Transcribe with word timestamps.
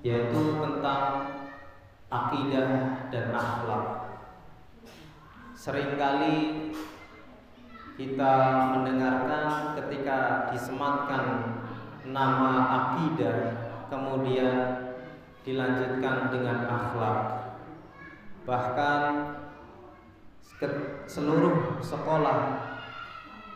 yaitu 0.00 0.42
tentang 0.60 1.04
akidah 2.08 2.68
dan 3.12 3.26
akhlak. 3.30 3.86
Seringkali 5.52 6.36
kita 8.00 8.34
mendengarkan 8.72 9.76
ketika 9.76 10.48
disematkan 10.48 11.24
nama 12.08 12.52
akidah 12.80 13.68
kemudian 13.92 14.88
dilanjutkan 15.44 16.32
dengan 16.32 16.64
akhlak. 16.64 17.20
Bahkan 18.48 19.00
seluruh 21.04 21.80
sekolah 21.84 22.38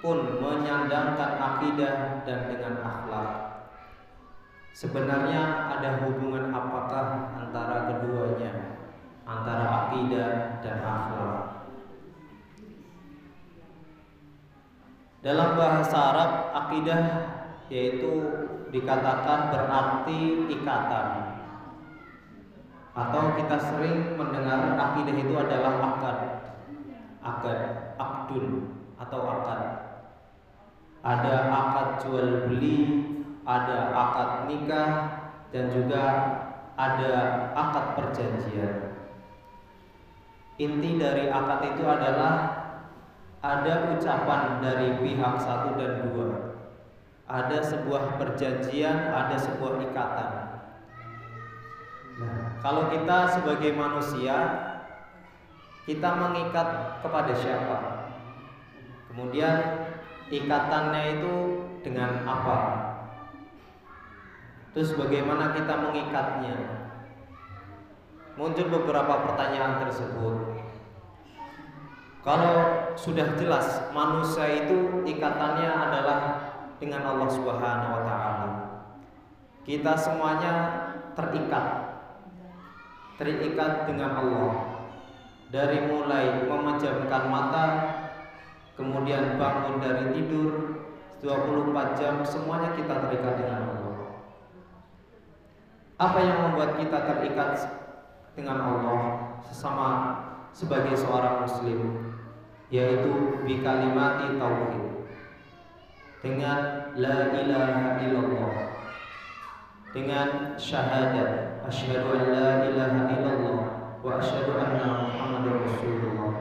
pun 0.04 0.18
menyandangkan 0.36 1.32
akidah 1.40 2.20
dan 2.28 2.40
dengan 2.52 2.74
akhlak. 2.84 3.53
Sebenarnya 4.74 5.70
ada 5.70 6.02
hubungan 6.02 6.50
apakah 6.50 7.30
antara 7.38 7.94
keduanya, 7.94 8.82
antara 9.22 9.86
akidah 9.86 10.58
dan 10.66 10.82
akhlak? 10.82 11.70
Dalam 15.22 15.50
bahasa 15.54 15.94
Arab, 15.94 16.30
akidah 16.52 17.02
yaitu 17.70 18.10
dikatakan 18.74 19.54
berarti 19.54 20.50
ikatan. 20.50 21.06
Atau 22.98 23.38
kita 23.38 23.56
sering 23.62 24.18
mendengar 24.18 24.74
akidah 24.74 25.14
itu 25.14 25.34
adalah 25.38 25.74
akad. 25.94 26.18
Akad, 27.22 27.60
akdun 27.94 28.74
atau 28.98 29.20
akad. 29.38 29.62
Ada 31.06 31.34
akad 31.46 31.88
jual 32.02 32.50
beli, 32.50 33.13
ada 33.44 33.92
akad 33.92 34.30
nikah 34.48 34.90
dan 35.52 35.68
juga 35.68 36.04
ada 36.74 37.12
akad 37.54 37.86
perjanjian. 37.94 38.96
Inti 40.58 40.96
dari 40.96 41.28
akad 41.28 41.76
itu 41.76 41.84
adalah 41.84 42.64
ada 43.44 43.92
ucapan 43.92 44.64
dari 44.64 44.96
pihak 45.04 45.34
satu 45.36 45.76
dan 45.76 46.08
dua. 46.08 46.56
Ada 47.24 47.60
sebuah 47.60 48.16
perjanjian, 48.20 49.12
ada 49.12 49.36
sebuah 49.36 49.80
ikatan. 49.92 50.30
Nah, 52.14 52.56
kalau 52.62 52.88
kita 52.88 53.28
sebagai 53.32 53.74
manusia, 53.74 54.36
kita 55.84 56.10
mengikat 56.16 57.00
kepada 57.04 57.32
siapa? 57.36 57.78
Kemudian 59.10 59.56
ikatannya 60.32 61.20
itu 61.20 61.34
dengan 61.84 62.24
apa? 62.24 62.83
Terus 64.74 64.90
bagaimana 64.98 65.54
kita 65.54 65.74
mengikatnya? 65.78 66.56
Muncul 68.34 68.66
beberapa 68.66 69.30
pertanyaan 69.30 69.86
tersebut. 69.86 70.58
Kalau 72.26 72.56
sudah 72.98 73.38
jelas 73.38 73.94
manusia 73.94 74.66
itu 74.66 75.06
ikatannya 75.06 75.70
adalah 75.70 76.18
dengan 76.82 77.06
Allah 77.06 77.30
Subhanahu 77.30 77.92
wa 77.94 78.02
taala. 78.02 78.50
Kita 79.62 79.94
semuanya 79.94 80.52
terikat. 81.14 81.66
Terikat 83.14 83.86
dengan 83.86 84.10
Allah. 84.18 84.54
Dari 85.54 85.86
mulai 85.86 86.42
memejamkan 86.50 87.30
mata 87.30 87.66
kemudian 88.74 89.38
bangun 89.38 89.78
dari 89.78 90.10
tidur 90.18 90.82
24 91.22 91.94
jam 91.94 92.14
semuanya 92.26 92.74
kita 92.74 93.06
terikat 93.06 93.34
dengan 93.38 93.60
Allah. 93.62 93.73
Apa 96.04 96.18
yang 96.20 96.38
membuat 96.48 96.76
kita 96.76 96.98
terikat 97.08 97.64
dengan 98.36 98.60
Allah 98.60 99.00
sesama 99.48 99.88
sebagai 100.52 100.92
seorang 101.00 101.48
muslim? 101.48 102.04
yaitu 102.74 103.44
bi 103.46 103.62
kalimati 103.62 104.34
tauhid. 104.34 105.06
Dengan 106.24 106.90
la 106.98 107.18
ilaha 107.36 108.00
illallah. 108.02 108.54
Dengan 109.94 110.58
syahadat 110.58 111.62
asyhadu 111.68 112.18
an 112.18 112.22
la 112.34 112.50
ilaha 112.66 113.00
illallah 113.14 113.60
wa 114.02 114.10
asyhadu 114.18 114.58
anna 114.58 115.06
muhammadar 115.06 115.62
rasulullah. 115.62 116.32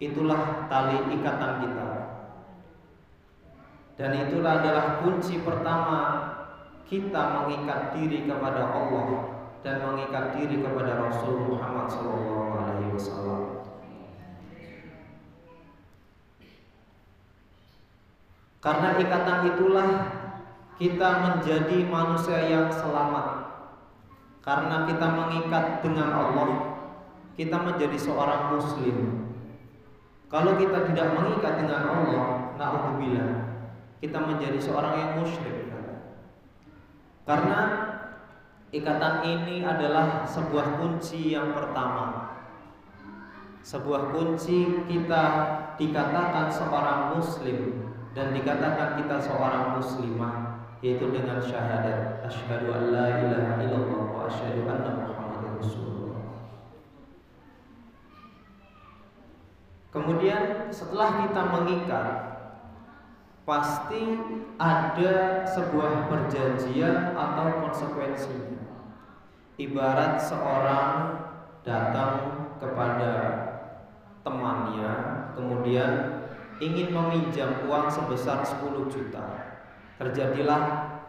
Itulah 0.00 0.70
tali 0.72 0.96
ikatan 1.12 1.52
kita. 1.60 1.88
Dan 3.94 4.10
itulah 4.26 4.64
adalah 4.64 5.04
kunci 5.04 5.44
pertama 5.44 6.00
kita 6.84 7.22
mengikat 7.40 7.96
diri 7.96 8.28
kepada 8.28 8.68
Allah 8.68 9.06
dan 9.64 9.80
mengikat 9.80 10.36
diri 10.36 10.60
kepada 10.60 11.00
Rasul 11.08 11.48
Muhammad 11.48 11.88
SAW. 11.88 13.64
Karena 18.64 18.96
ikatan 18.96 19.38
itulah 19.52 19.88
kita 20.80 21.08
menjadi 21.20 21.84
manusia 21.84 22.38
yang 22.48 22.72
selamat. 22.72 23.44
Karena 24.40 24.88
kita 24.88 25.06
mengikat 25.08 25.84
dengan 25.84 26.08
Allah, 26.12 26.48
kita 27.36 27.60
menjadi 27.60 27.96
seorang 27.96 28.56
muslim. 28.56 28.96
Kalau 30.28 30.56
kita 30.56 30.88
tidak 30.88 31.12
mengikat 31.16 31.60
dengan 31.64 31.82
Allah, 31.88 32.24
naudzubillah, 32.56 33.30
kita 34.00 34.18
menjadi 34.20 34.58
seorang 34.60 34.94
yang 34.96 35.12
musyrik. 35.20 35.63
Karena 37.24 37.60
ikatan 38.68 39.24
ini 39.24 39.64
adalah 39.64 40.28
sebuah 40.28 40.76
kunci 40.76 41.32
yang 41.32 41.56
pertama. 41.56 42.36
Sebuah 43.64 44.12
kunci 44.12 44.84
kita 44.84 45.24
dikatakan 45.80 46.52
seorang 46.52 47.16
muslim 47.16 47.88
dan 48.12 48.36
dikatakan 48.36 49.00
kita 49.00 49.16
seorang 49.16 49.80
muslimah 49.80 50.60
yaitu 50.84 51.08
dengan 51.08 51.40
syahadat 51.40 52.20
asyhadu 52.28 52.68
an 52.76 52.92
la 52.92 53.06
ilaha 53.24 53.56
illallah 53.64 54.04
wa 54.04 54.28
asyhadu 54.28 54.68
anna 54.68 55.08
muhammadar 55.08 55.56
rasulullah. 55.56 56.20
Kemudian 59.88 60.68
setelah 60.68 61.24
kita 61.24 61.42
mengikat 61.48 62.33
pasti 63.44 64.02
ada 64.56 65.44
sebuah 65.44 66.08
perjanjian 66.08 67.12
atau 67.12 67.68
konsekuensinya. 67.68 68.64
Ibarat 69.60 70.16
seorang 70.18 70.92
datang 71.60 72.12
kepada 72.56 73.12
temannya 74.24 74.92
kemudian 75.36 75.92
ingin 76.58 76.88
meminjam 76.90 77.68
uang 77.68 77.86
sebesar 77.92 78.40
10 78.40 78.88
juta. 78.88 79.24
Terjadilah 80.00 80.62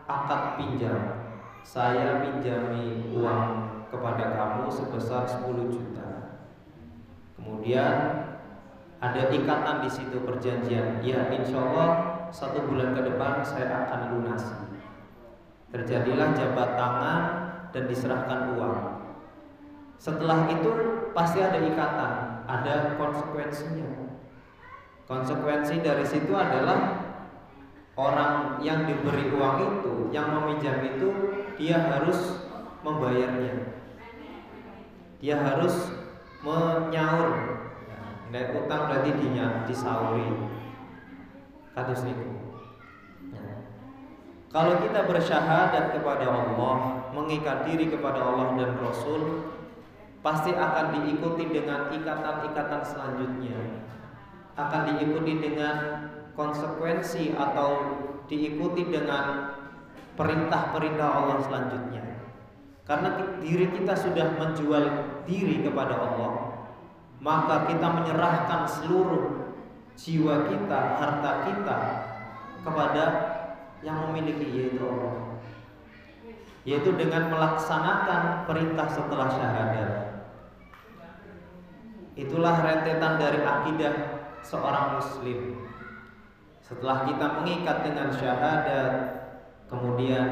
akad 0.06 0.60
pinjam. 0.60 1.26
Saya 1.66 2.22
pinjami 2.22 3.10
uang 3.16 3.46
kepada 3.90 4.38
kamu 4.38 4.70
sebesar 4.70 5.26
10 5.26 5.72
juta. 5.72 6.36
Kemudian 7.40 7.96
ada 9.02 9.22
ikatan 9.30 9.78
di 9.82 9.90
situ 9.90 10.22
perjanjian. 10.22 11.02
Ya, 11.02 11.30
insya 11.34 11.58
Allah 11.58 12.15
satu 12.32 12.66
bulan 12.66 12.94
ke 12.94 13.02
depan 13.06 13.42
saya 13.46 13.86
akan 13.86 14.02
lunasi. 14.16 14.56
Terjadilah 15.74 16.32
jabat 16.38 16.70
tangan 16.80 17.24
dan 17.76 17.84
diserahkan 17.90 18.56
uang. 18.56 18.80
Setelah 20.00 20.48
itu 20.48 20.72
pasti 21.12 21.44
ada 21.44 21.60
ikatan, 21.60 22.14
ada 22.48 22.96
konsekuensinya. 22.96 24.16
Konsekuensi 25.06 25.86
dari 25.86 26.06
situ 26.06 26.34
adalah 26.34 27.04
orang 28.00 28.58
yang 28.64 28.88
diberi 28.90 29.30
uang 29.34 29.56
itu, 29.62 29.94
yang 30.10 30.34
meminjam 30.34 30.82
itu, 30.82 31.10
dia 31.60 31.78
harus 31.78 32.48
membayarnya. 32.82 33.76
Dia 35.20 35.36
harus 35.42 35.94
menyaur. 36.44 37.30
Nek 38.30 38.66
utang 38.66 38.92
berarti 38.92 39.12
dinya 39.16 39.64
disauri. 39.66 40.55
Kados 41.76 42.02
niku. 42.08 42.56
Ya. 43.36 43.44
Kalau 44.50 44.80
kita 44.80 45.04
bersyahadat 45.12 45.92
kepada 45.92 46.26
Allah, 46.32 46.76
mengikat 47.12 47.68
diri 47.68 47.92
kepada 47.92 48.24
Allah 48.24 48.56
dan 48.56 48.80
Rasul, 48.80 49.52
pasti 50.24 50.56
akan 50.56 51.04
diikuti 51.04 51.52
dengan 51.52 51.92
ikatan-ikatan 51.92 52.82
selanjutnya 52.82 53.86
akan 54.56 54.82
diikuti 54.96 55.34
dengan 55.44 56.08
konsekuensi 56.36 57.36
atau 57.36 57.70
diikuti 58.32 58.88
dengan 58.88 59.52
perintah-perintah 60.16 61.08
Allah 61.12 61.38
selanjutnya. 61.44 62.04
Karena 62.88 63.10
diri 63.44 63.68
kita 63.76 63.94
sudah 63.98 64.40
menjual 64.40 64.86
diri 65.28 65.60
kepada 65.66 65.96
Allah, 66.00 66.32
maka 67.20 67.68
kita 67.68 67.88
menyerahkan 68.00 68.62
seluruh 68.64 69.45
jiwa 69.96 70.52
kita, 70.52 70.80
harta 71.00 71.32
kita 71.48 71.78
kepada 72.62 73.06
yang 73.84 74.10
memiliki 74.10 74.48
yaitu 74.52 74.84
Allah. 74.84 75.16
yaitu 76.66 76.98
dengan 76.98 77.30
melaksanakan 77.30 78.50
perintah 78.50 78.90
setelah 78.90 79.30
syahadat. 79.30 79.92
Itulah 82.18 82.56
rentetan 82.64 83.22
dari 83.22 83.40
akidah 83.46 83.94
seorang 84.42 84.98
muslim. 84.98 85.62
Setelah 86.66 87.06
kita 87.06 87.26
mengikat 87.38 87.86
dengan 87.86 88.10
syahadat, 88.10 88.94
kemudian 89.70 90.28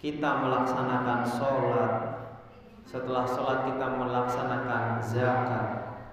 kita 0.00 0.30
melaksanakan 0.40 1.20
sholat. 1.28 1.92
Setelah 2.88 3.28
sholat 3.28 3.68
kita 3.68 3.86
melaksanakan 4.00 5.04
zakat, 5.04 5.68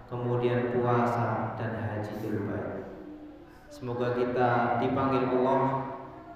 kemudian 0.09 0.73
puasa 0.73 1.57
dan 1.57 1.71
haji 1.81 2.13
terbaik. 2.21 2.85
Semoga 3.73 4.15
kita 4.15 4.79
dipanggil 4.79 5.27
Allah 5.35 5.61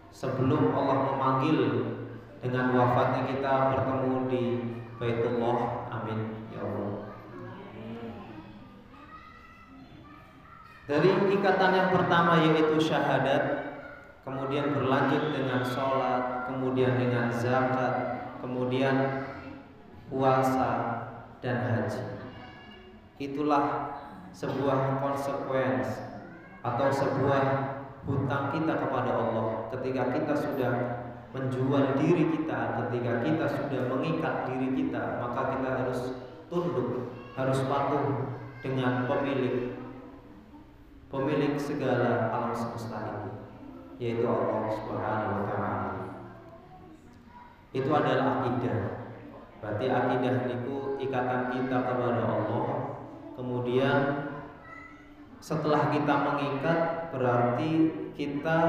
sebelum 0.09 0.73
Allah 0.73 0.97
memanggil 1.13 1.59
dengan 2.41 2.73
wafatnya 2.75 3.31
kita 3.31 3.53
bertemu 3.75 4.13
di 4.27 4.43
Baitullah. 4.99 5.87
Amin 5.93 6.49
ya 6.51 6.65
Allah. 6.65 6.91
Dari 10.89 11.09
ikatan 11.37 11.71
yang 11.77 11.89
pertama 11.93 12.41
yaitu 12.41 12.81
syahadat, 12.81 13.43
kemudian 14.25 14.73
berlanjut 14.73 15.31
dengan 15.37 15.61
sholat, 15.61 16.49
kemudian 16.49 16.97
dengan 16.97 17.29
zakat, 17.29 17.93
kemudian 18.41 19.29
puasa 20.09 20.71
dan 21.45 21.57
haji. 21.61 22.18
Itulah 23.19 23.93
sebuah 24.31 25.03
konsekuensi 25.03 26.23
atau 26.63 26.87
sebuah 26.87 27.43
hutang 28.07 28.55
kita 28.55 28.73
kepada 28.79 29.11
Allah 29.11 29.67
ketika 29.75 30.15
kita 30.15 30.33
sudah 30.33 30.73
menjual 31.35 31.99
diri 31.99 32.31
kita, 32.33 32.79
ketika 32.79 33.21
kita 33.21 33.45
sudah 33.45 33.81
mengikat 33.91 34.49
diri 34.49 34.71
kita, 34.73 35.19
maka 35.21 35.59
kita 35.59 35.69
harus 35.83 35.99
tunduk, 36.49 37.13
harus 37.37 37.59
patuh 37.69 38.33
dengan 38.63 39.05
pemilik 39.05 39.77
pemilik 41.09 41.57
segala 41.57 42.29
alam 42.29 42.53
semesta 42.53 43.01
ini, 43.01 43.31
yaitu 43.97 44.25
Allah 44.29 44.69
Subhanahu 44.77 45.33
wa 45.41 45.45
taala. 45.49 45.93
Itu 47.73 47.89
adalah 47.89 48.41
akidah. 48.41 48.77
Berarti 49.59 49.85
akidah 49.89 50.35
itu 50.49 50.75
ikatan 51.01 51.41
kita 51.53 51.77
kepada 51.83 52.23
Allah. 52.25 52.88
Kemudian 53.39 54.35
setelah 55.39 55.95
kita 55.95 56.11
mengikat 56.27 57.07
berarti 57.15 57.71
kita 58.11 58.59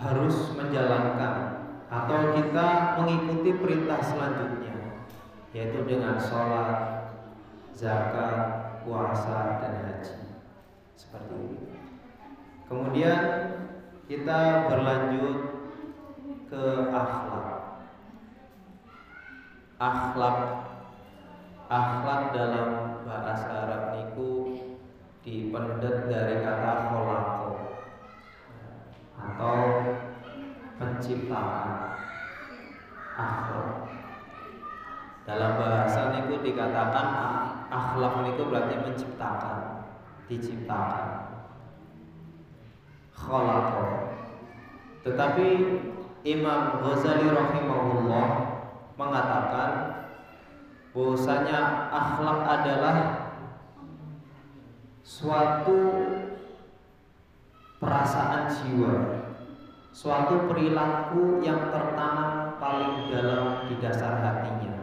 harus 0.00 0.56
menjalankan 0.56 1.60
atau 1.92 2.32
kita 2.32 2.96
mengikuti 2.96 3.52
perintah 3.60 4.00
selanjutnya 4.00 4.96
yaitu 5.52 5.84
dengan 5.84 6.16
sholat, 6.16 7.12
zakat, 7.76 8.80
puasa 8.88 9.60
dan 9.60 9.76
haji 9.76 10.40
seperti 10.96 11.36
ini. 11.36 11.68
Kemudian 12.64 13.20
kita 14.08 14.72
berlanjut 14.72 15.36
ke 16.48 16.64
akhlak. 16.96 17.48
Akhlak 19.76 20.67
akhlak 21.68 22.32
dalam 22.32 22.68
bahasa 23.04 23.68
Arab 23.68 23.82
niku 23.92 24.56
dipendet 25.20 26.08
dari 26.08 26.40
kata 26.40 26.88
kholako 26.88 27.52
atau 29.20 29.56
penciptaan 30.80 31.68
akhlak. 33.20 33.84
Dalam 35.28 35.52
bahasa 35.60 36.00
niku 36.16 36.40
dikatakan 36.40 37.06
akhlak 37.68 38.24
niku 38.24 38.48
berarti 38.48 38.80
menciptakan, 38.80 39.84
diciptakan. 40.24 41.06
Kholako. 43.12 43.84
Tetapi 45.04 45.48
Imam 46.24 46.80
Ghazali 46.80 47.28
rahimahullah 47.28 48.28
mengatakan 48.96 49.70
bahwasanya 50.98 51.86
akhlak 51.94 52.40
adalah 52.42 52.96
suatu 55.06 55.78
perasaan 57.78 58.50
jiwa, 58.50 58.94
suatu 59.94 60.50
perilaku 60.50 61.38
yang 61.38 61.70
tertanam 61.70 62.58
paling 62.58 63.14
dalam 63.14 63.70
di 63.70 63.78
dasar 63.78 64.18
hatinya, 64.18 64.74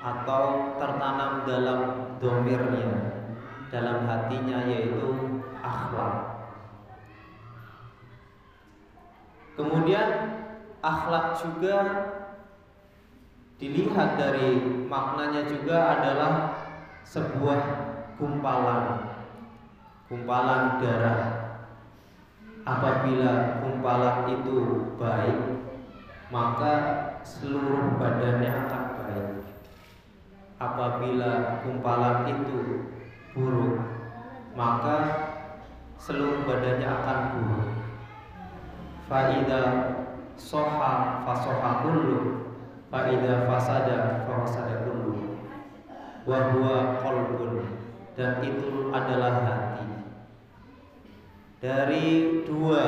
atau 0.00 0.72
tertanam 0.80 1.44
dalam 1.44 1.80
domirnya, 2.16 2.88
dalam 3.68 4.08
hatinya 4.08 4.64
yaitu 4.64 5.12
akhlak. 5.60 6.40
Kemudian 9.60 10.08
akhlak 10.80 11.36
juga 11.36 11.76
dilihat 13.58 14.14
dari 14.14 14.62
maknanya 14.86 15.50
juga 15.50 15.98
adalah 15.98 16.32
sebuah 17.02 17.60
gumpalan. 18.14 19.10
Gumpalan 20.06 20.78
darah. 20.80 21.20
Apabila 22.62 23.64
gumpalan 23.64 24.18
itu 24.38 24.56
baik 24.96 25.38
maka 26.28 26.74
seluruh 27.26 27.98
badannya 27.98 28.46
akan 28.46 28.84
baik. 29.02 29.28
Apabila 30.62 31.64
gumpalan 31.66 32.30
itu 32.30 32.58
buruk 33.34 33.82
maka 34.54 34.96
seluruh 35.98 36.46
badannya 36.46 36.86
akan 36.86 37.18
buruk. 37.34 37.68
Faida 39.08 39.62
soha 40.36 41.24
fasoha 41.24 41.70
kullu 41.82 42.47
Fa'idha 42.88 43.44
fasada 43.44 44.24
fasada 44.24 44.88
kullu. 44.88 45.44
Wa 46.24 46.56
huwa 46.56 46.96
qalbun. 47.04 47.68
Dan 48.16 48.40
itu 48.40 48.88
adalah 48.88 49.44
hati. 49.44 49.86
Dari 51.60 52.06
dua 52.48 52.84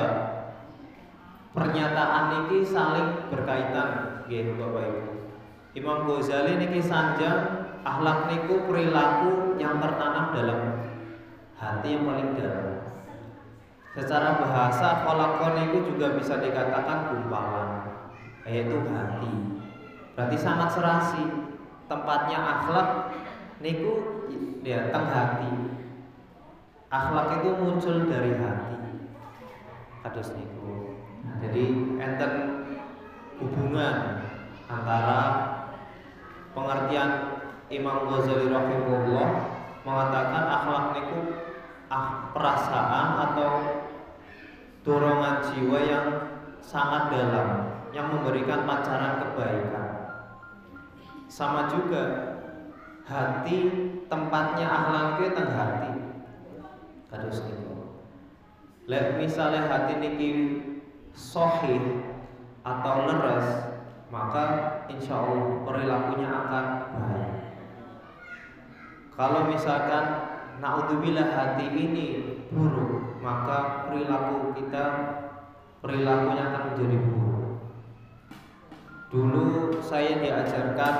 Pernyataan 1.51 2.47
ini 2.47 2.63
saling 2.63 3.27
berkaitan 3.27 4.23
Gitu 4.31 4.55
Bapak 4.55 4.87
Ibu. 4.87 5.03
Imam 5.75 6.07
Ghazali 6.07 6.63
niki 6.63 6.79
sanjang 6.79 7.67
Akhlak 7.83 8.31
niku 8.31 8.71
perilaku 8.71 9.57
yang 9.59 9.83
tertanam 9.83 10.37
dalam 10.37 10.61
hati 11.57 11.97
yang 11.97 12.05
paling 12.07 12.37
dalam. 12.37 12.87
Secara 13.97 14.39
bahasa 14.39 15.03
kolakon 15.03 15.57
itu 15.67 15.79
juga 15.91 16.15
bisa 16.15 16.39
dikatakan 16.39 17.11
gumpalan 17.11 17.71
Yaitu 18.47 18.79
hati 18.95 19.60
berarti 20.21 20.37
sangat 20.37 20.69
serasi. 20.77 21.25
Tempatnya 21.89 22.37
akhlak 22.37 22.89
niku 23.65 24.21
ya 24.61 24.93
teng 24.93 25.09
hati. 25.09 25.49
Akhlak 26.93 27.41
itu 27.41 27.57
muncul 27.57 28.05
dari 28.05 28.37
hati. 28.37 28.77
Kados 30.05 30.37
niku. 30.37 30.93
Jadi 31.41 31.65
enten 31.97 32.33
hubungan 33.41 34.29
antara 34.69 35.21
pengertian 36.53 37.41
Imam 37.73 38.13
Ghazali 38.13 38.53
rahimahullah 38.53 39.29
mengatakan 39.89 40.45
akhlak 40.53 40.85
niku 41.01 41.19
ah, 41.89 42.29
perasaan 42.37 43.09
atau 43.25 43.53
dorongan 44.85 45.49
jiwa 45.49 45.79
yang 45.81 46.07
sangat 46.61 47.09
dalam 47.09 47.49
yang 47.97 48.07
memberikan 48.13 48.69
pancaran 48.69 49.19
kebaikan 49.25 49.90
sama 51.31 51.71
juga 51.71 52.03
hati 53.07 53.71
tempatnya 54.11 54.67
akhlak 54.67 55.23
itu 55.23 55.31
teng 55.39 55.51
hati. 55.55 55.91
Kados 57.07 57.47
niku 57.47 57.71
lek 58.91 59.23
misalnya 59.23 59.71
hati 59.71 60.03
niki 60.03 60.31
sohih 61.15 62.03
atau 62.67 63.07
leres 63.07 63.71
maka 64.11 64.47
insya 64.91 65.23
Allah 65.23 65.63
perilakunya 65.63 66.27
akan 66.27 66.65
baik. 66.99 67.35
Kalau 69.15 69.47
misalkan 69.47 70.05
naudzubillah 70.59 71.31
hati 71.31 71.71
ini 71.71 72.07
buruk 72.51 73.23
maka 73.23 73.87
perilaku 73.87 74.59
kita 74.59 74.85
perilakunya 75.79 76.43
akan 76.51 76.63
menjadi 76.75 76.97
buruk 76.99 77.30
Dulu 79.11 79.75
saya 79.83 80.23
diajarkan 80.23 80.95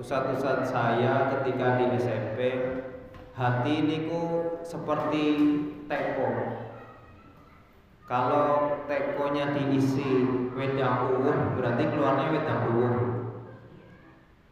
ustadz-ustadz 0.00 0.72
saya 0.72 1.28
ketika 1.28 1.76
di 1.76 2.00
SMP 2.00 2.40
Hati 3.36 3.84
niku 3.84 4.56
seperti 4.64 5.24
teko 5.84 6.28
Kalau 8.08 8.72
tekonya 8.88 9.52
diisi 9.52 10.24
wedang 10.56 11.12
uwuh 11.12 11.56
berarti 11.56 11.92
keluarnya 11.92 12.32
wedang 12.32 12.60
uwuh. 12.72 12.96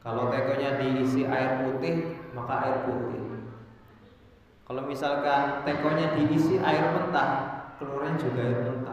Kalau 0.04 0.28
tekonya 0.28 0.76
diisi 0.80 1.24
air 1.24 1.64
putih 1.64 2.20
maka 2.36 2.68
air 2.68 2.76
putih. 2.84 3.20
Kalau 4.68 4.84
misalkan 4.84 5.64
tekonya 5.64 6.20
diisi 6.20 6.60
air 6.60 6.92
mentah, 6.92 7.32
keluarnya 7.80 8.16
juga 8.16 8.40
air 8.44 8.60
mentah. 8.64 8.89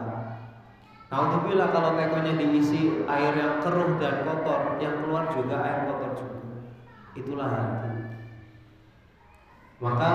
Bila 1.08 1.72
kalau 1.72 1.96
tekonya 1.96 2.36
diisi 2.36 3.00
air 3.08 3.32
yang 3.32 3.64
keruh 3.64 3.96
dan 3.96 4.28
kotor, 4.28 4.76
yang 4.76 5.00
keluar 5.00 5.32
juga 5.32 5.56
air 5.64 5.88
kotor 5.88 6.12
juga. 6.20 6.36
Itulah 7.16 7.48
hati. 7.48 7.92
Maka 9.80 10.12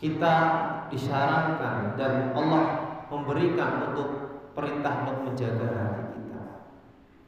kita 0.00 0.34
disyaratkan 0.88 2.00
dan 2.00 2.32
Allah 2.32 2.64
memberikan 3.12 3.92
untuk 3.92 4.08
perintah 4.56 5.04
untuk 5.04 5.28
menjaga 5.28 5.68
hati 5.68 6.04
kita. 6.16 6.42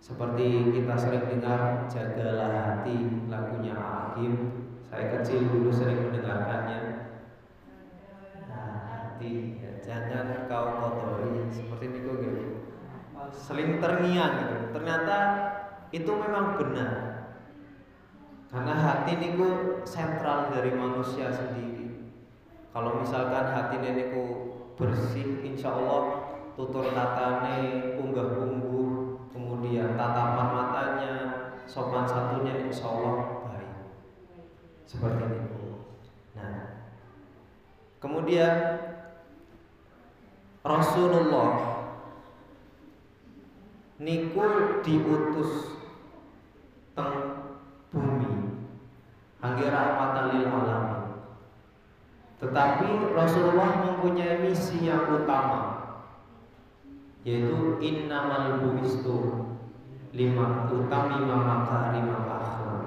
Seperti 0.01 0.47
kita 0.81 0.95
sering 0.97 1.25
dengar 1.29 1.85
jagalah 1.93 2.53
hati 2.57 3.27
lagunya 3.29 3.77
Hakim. 3.77 4.33
Saya 4.87 5.19
kecil 5.19 5.51
dulu 5.51 5.69
sering 5.69 6.09
mendengarkannya. 6.09 6.86
Hati 9.17 9.57
ya, 9.57 9.73
jangan 9.81 10.45
kau 10.45 10.77
kotori 10.77 11.49
seperti 11.49 11.89
itu 11.89 12.13
gitu. 12.21 12.69
Seling 13.33 13.81
terngiang 13.81 14.45
gitu. 14.45 14.77
Ternyata 14.77 15.19
itu 15.89 16.13
memang 16.13 16.61
benar. 16.61 16.93
Karena 18.53 18.77
hati 18.77 19.17
niku 19.17 19.81
sentral 19.89 20.53
dari 20.53 20.77
manusia 20.77 21.33
sendiri. 21.33 22.13
Kalau 22.77 23.01
misalkan 23.01 23.57
hati 23.57 23.81
niku 23.81 24.53
bersih, 24.77 25.41
insya 25.41 25.73
Allah 25.73 26.37
tutur 26.53 26.93
katane, 26.93 27.97
unggah 27.97 28.37
ungguh, 28.37 29.17
kemudian 29.33 29.97
tatapan 29.97 30.49
matanya, 30.53 31.15
sopan 31.65 32.05
satunya 32.05 32.69
insya 32.69 32.85
Allah 32.85 33.49
baik. 33.49 33.97
Seperti 34.85 35.25
itu. 35.25 35.89
Nah, 36.37 36.85
kemudian 37.97 38.53
Rasulullah 40.67 41.51
niku 44.03 44.43
diutus 44.83 45.79
teng 46.99 47.15
bumi 47.95 48.67
angge 49.39 49.67
rahmatan 49.71 50.27
lil 50.35 50.47
alamin. 50.51 51.23
Tetapi 52.43 53.15
Rasulullah 53.15 53.71
mempunyai 53.79 54.43
misi 54.43 54.91
yang 54.91 55.07
utama 55.07 55.87
yaitu 57.23 57.79
innamal 57.79 58.59
buistu 58.59 59.47
lima 60.15 60.67
utami 60.67 61.27
makarimah 61.27 62.27
akhlak. 62.27 62.85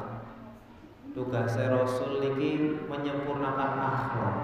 Tugas 1.15 1.55
Rasul 1.55 2.23
niki 2.23 2.83
menyempurnakan 2.91 3.71
akhlak. 3.79 4.37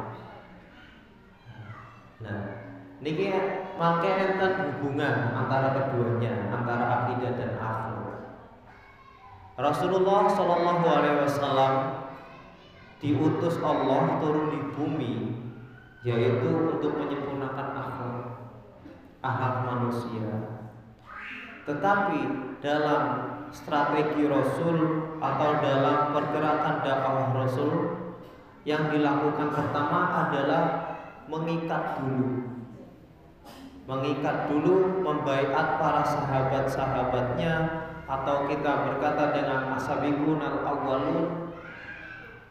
Nah, 2.23 2.54
niki 3.03 3.27
mangke 3.75 4.07
enten 4.07 4.53
hubungan 4.55 5.35
antara 5.35 5.75
keduanya, 5.75 6.47
antara 6.51 6.85
akidah 7.03 7.31
dan 7.35 7.51
akhlak. 7.59 8.17
Rasulullah 9.55 10.27
Shallallahu 10.31 10.83
Alaihi 10.83 11.19
Wasallam 11.27 11.73
diutus 12.99 13.59
Allah 13.59 14.19
turun 14.23 14.47
di 14.51 14.59
bumi 14.75 15.15
yaitu 16.05 16.51
untuk 16.75 16.95
menyempurnakan 17.01 17.67
akhlak 17.75 18.27
akhlak 19.23 19.55
manusia. 19.67 20.29
Tetapi 21.65 22.19
dalam 22.61 23.03
strategi 23.49 24.29
Rasul 24.29 24.77
atau 25.17 25.49
dalam 25.63 26.13
pergerakan 26.13 26.75
dakwah 26.85 27.33
Rasul 27.33 27.73
yang 28.67 28.91
dilakukan 28.93 29.49
pertama 29.49 30.29
adalah 30.29 30.63
mengikat 31.25 32.01
dulu 32.01 32.54
mengikat 33.85 34.49
dulu 34.49 35.05
membaiat 35.05 35.77
para 35.77 36.01
sahabat-sahabatnya 36.01 37.53
atau 38.05 38.49
kita 38.49 38.71
berkata 38.89 39.33
dengan 39.33 39.77
asabikun 39.77 40.41
al 40.41 40.57
awwalun 40.65 41.53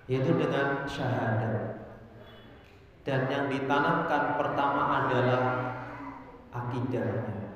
yaitu 0.07 0.35
dengan 0.35 0.87
syahadat. 0.87 1.83
Dan 3.05 3.29
yang 3.29 3.47
ditanamkan 3.53 4.41
pertama 4.41 5.05
adalah 5.05 5.45
akidahnya. 6.55 7.53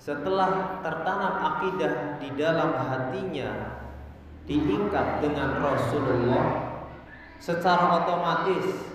Setelah 0.00 0.82
tertanam 0.82 1.34
akidah 1.38 2.18
di 2.18 2.34
dalam 2.34 2.74
hatinya 2.74 3.78
diikat 4.48 5.22
dengan 5.22 5.62
Rasulullah 5.62 6.46
secara 7.38 8.02
otomatis 8.02 8.91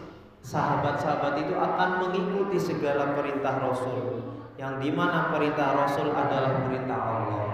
sahabat-sahabat 0.48 1.44
itu 1.44 1.52
akan 1.60 2.08
mengikuti 2.08 2.56
segala 2.56 3.12
perintah 3.20 3.60
Rasul 3.60 4.24
yang 4.56 4.80
di 4.80 4.96
mana 4.96 5.36
perintah 5.36 5.76
Rasul 5.76 6.16
adalah 6.16 6.64
perintah 6.64 7.00
Allah. 7.04 7.48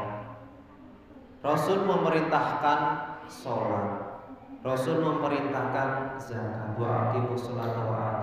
Rasul 1.42 1.90
memerintahkan 1.90 2.80
sholat. 3.26 3.90
Rasul 4.64 5.02
memerintahkan 5.02 6.22
zakat. 6.22 6.78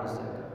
Zakat. 0.06 0.48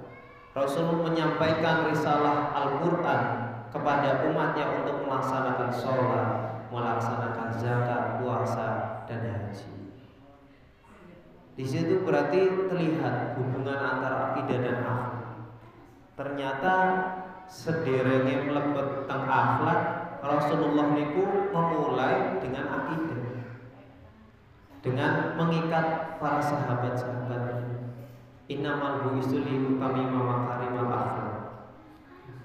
Rasul 0.56 1.04
menyampaikan 1.04 1.92
risalah 1.92 2.56
Al-Qur'an 2.56 3.24
kepada 3.70 4.24
umatnya 4.32 4.82
untuk 4.82 5.04
melaksanakan 5.04 5.70
sholat, 5.76 6.28
melaksanakan 6.72 7.50
zakat, 7.60 8.24
puasa. 8.24 8.70
Di 11.56 11.64
situ 11.64 12.04
berarti 12.04 12.68
terlihat 12.68 13.40
hubungan 13.40 13.80
antara 13.80 14.36
akidah 14.36 14.60
dan 14.60 14.78
akhlak. 14.84 15.26
Ternyata 16.16 16.76
sederenge 17.48 18.52
mlebet 18.52 19.08
teng 19.08 19.24
akhlak 19.24 19.80
Rasulullah 20.20 20.92
niku 20.92 21.24
memulai 21.54 22.42
dengan 22.44 22.66
akidah 22.72 23.26
dengan 24.86 25.34
mengikat 25.34 26.22
para 26.22 26.38
sahabat-sahabat 26.38 27.66
Innamal 28.46 29.02
bu'istu 29.02 29.42
li 29.42 29.58
utamima 29.58 30.22
makarimal 30.22 30.86
akhlak. 30.94 31.34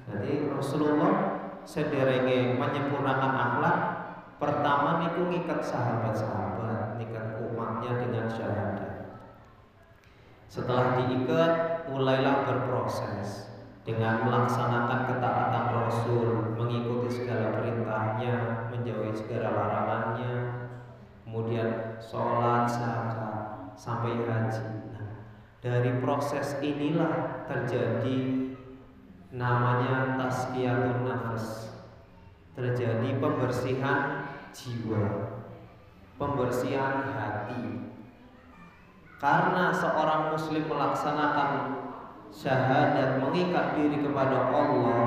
Jadi 0.08 0.48
Rasulullah 0.48 1.12
sederenge 1.68 2.56
menyempurnakan 2.56 3.32
akhlak 3.36 3.76
pertama 4.40 5.04
niku 5.04 5.28
ngikat 5.28 5.60
sahabat-sahabat, 5.60 6.96
ngikat 6.96 7.44
umatnya 7.44 8.00
dengan 8.00 8.26
syahadat. 8.32 8.89
Setelah 10.50 10.98
diikat 10.98 11.86
mulailah 11.94 12.42
berproses 12.42 13.54
dengan 13.86 14.26
melaksanakan 14.26 15.06
ketaatan 15.06 15.66
Rasul, 15.78 16.58
mengikuti 16.58 17.22
segala 17.22 17.54
perintahnya, 17.54 18.66
menjauhi 18.74 19.14
segala 19.14 19.54
larangannya, 19.54 20.34
kemudian 21.22 21.94
sholat, 22.02 22.66
zakat, 22.66 23.70
sampai 23.78 24.26
haji. 24.26 24.90
Nah, 24.90 25.22
dari 25.62 26.02
proses 26.02 26.58
inilah 26.58 27.46
terjadi 27.46 28.50
namanya 29.30 30.18
tazkiyatun 30.18 31.06
nafas. 31.06 31.78
Terjadi 32.58 33.22
pembersihan 33.22 34.26
jiwa, 34.50 35.06
pembersihan 36.18 37.14
hati. 37.14 37.89
Karena 39.20 39.68
seorang 39.68 40.32
muslim 40.32 40.64
melaksanakan 40.64 41.76
syahadat 42.32 43.20
mengikat 43.20 43.76
diri 43.76 44.00
kepada 44.00 44.48
Allah 44.48 45.04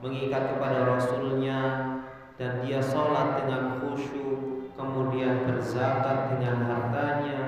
mengikat 0.00 0.56
kepada 0.56 0.88
Rasulnya 0.88 1.60
dan 2.40 2.64
dia 2.64 2.80
sholat 2.80 3.44
dengan 3.44 3.84
khusyuk 3.84 4.72
kemudian 4.72 5.44
berzakat 5.44 6.32
dengan 6.32 6.64
hartanya 6.64 7.40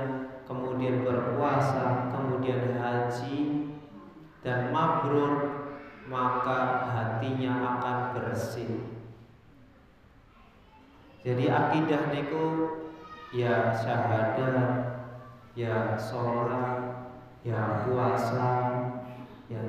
kemudian 0.44 1.00
berpuasa 1.00 2.12
kemudian 2.12 2.76
haji 2.76 3.72
dan 4.44 4.68
mabrur 4.68 5.64
maka 6.12 6.92
hatinya 6.92 7.78
akan 7.78 7.98
bersih. 8.20 8.84
Jadi 11.22 11.46
akidah 11.46 12.10
niku 12.10 12.46
ya 13.32 13.70
syahadat 13.70 14.91
ya 15.52 15.96
sholat 16.00 17.12
ya 17.44 17.84
puasa 17.84 18.50
ya 19.52 19.62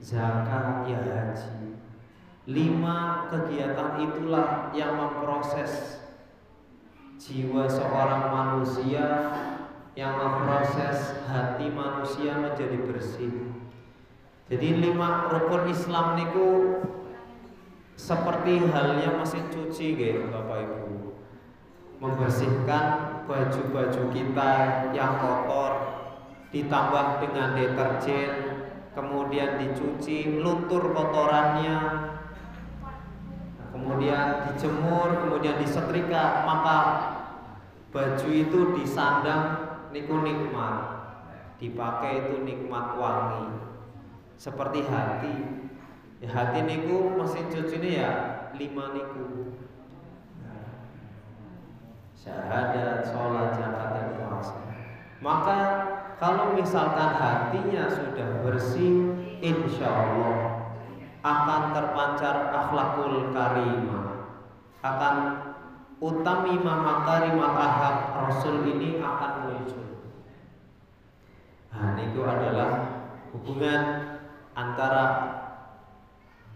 zakat, 0.00 0.88
ya 0.88 0.98
haji. 1.00 1.76
Lima 2.48 3.30
kegiatan 3.30 4.00
itulah 4.00 4.74
yang 4.74 4.96
memproses 4.96 6.02
jiwa 7.20 7.68
seorang 7.68 8.32
manusia 8.32 9.06
yang 9.92 10.16
memproses 10.16 11.20
hati 11.28 11.68
manusia 11.68 12.32
menjadi 12.40 12.80
bersih. 12.88 13.52
Jadi 14.50 14.68
lima 14.82 15.30
rukun 15.30 15.70
Islam 15.70 16.18
niku 16.18 16.48
seperti 17.94 18.64
halnya 18.72 19.20
mesin 19.20 19.46
cuci 19.52 19.86
gitu 19.94 20.26
Bapak 20.32 20.64
Ibu. 20.64 21.14
Membersihkan 22.00 23.19
baju-baju 23.30 24.02
kita 24.10 24.52
yang 24.90 25.22
kotor 25.22 25.72
ditambah 26.50 27.22
dengan 27.22 27.54
deterjen 27.54 28.30
kemudian 28.90 29.54
dicuci 29.62 30.42
luntur 30.42 30.90
kotorannya 30.90 31.78
kemudian 33.70 34.50
dijemur 34.50 35.22
kemudian 35.22 35.62
disetrika 35.62 36.42
maka 36.42 36.78
baju 37.94 38.28
itu 38.34 38.74
disandang 38.82 39.78
niku 39.94 40.26
nikmat 40.26 40.98
dipakai 41.62 42.26
itu 42.26 42.42
nikmat 42.42 42.98
wangi 42.98 43.70
seperti 44.40 44.80
hati. 44.88 45.36
Ya 46.24 46.28
hati 46.32 46.64
niku 46.64 47.16
mesin 47.16 47.52
cuci 47.52 47.76
ini 47.80 48.00
ya 48.00 48.12
lima 48.56 48.92
niku 48.96 49.39
syahadat, 52.20 53.08
sholat, 53.08 53.56
zakat 53.56 53.88
dan 53.96 54.06
puasa. 54.20 54.56
Maka 55.24 55.58
kalau 56.20 56.52
misalkan 56.52 57.16
hatinya 57.16 57.88
sudah 57.88 58.44
bersih 58.44 59.16
insya 59.40 59.88
Allah 59.88 60.36
akan 61.24 61.62
terpancar 61.72 62.52
akhlakul 62.52 63.32
karimah. 63.32 64.28
Akan 64.80 65.16
utami 66.00 66.56
makarimah 66.60 67.52
ahad 67.56 67.96
Rasul 68.16 68.64
ini 68.68 69.00
akan 69.00 69.32
muncul. 69.48 69.88
Nah 71.72 71.96
itu 72.00 72.20
adalah 72.24 72.70
hubungan 73.32 73.80
antara 74.56 75.04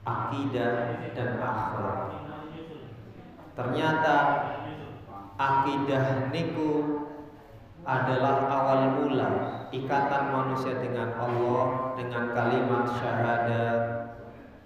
akidah 0.05 1.01
dan 1.13 1.41
akhlak. 1.41 2.01
Ternyata 3.55 4.17
akidah 5.35 6.31
niku 6.31 7.05
adalah 7.85 8.49
awal 8.49 8.81
mula 9.03 9.31
ikatan 9.75 10.25
manusia 10.33 10.79
dengan 10.79 11.13
Allah 11.19 11.93
dengan 11.99 12.33
kalimat 12.33 12.85
syahadat. 12.97 13.81